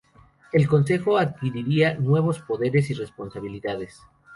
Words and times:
El 0.51 0.67
Consejo 0.67 1.19
adquiriría 1.19 1.93
nuevos 1.93 2.39
poderes 2.39 2.89
y 2.89 2.95
responsabilidades. 2.95 4.01